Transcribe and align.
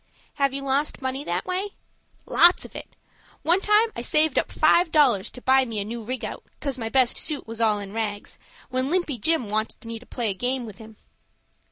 "Have 0.41 0.51
you 0.51 0.63
lost 0.63 1.03
money 1.03 1.23
that 1.25 1.45
way?" 1.45 1.73
"Lots 2.25 2.65
of 2.65 2.75
it. 2.75 2.95
One 3.43 3.61
time 3.61 3.91
I 3.95 4.01
saved 4.01 4.39
up 4.39 4.51
five 4.51 4.91
dollars 4.91 5.29
to 5.29 5.43
buy 5.43 5.63
me 5.63 5.77
a 5.77 5.85
new 5.85 6.01
rig 6.01 6.25
out, 6.25 6.43
cos 6.59 6.79
my 6.79 6.89
best 6.89 7.17
suit 7.17 7.45
was 7.45 7.61
all 7.61 7.77
in 7.77 7.93
rags, 7.93 8.39
when 8.71 8.89
Limpy 8.89 9.19
Jim 9.19 9.47
wanted 9.47 9.85
me 9.85 9.99
to 9.99 10.05
play 10.07 10.31
a 10.31 10.33
game 10.33 10.65
with 10.65 10.79
him." 10.79 10.95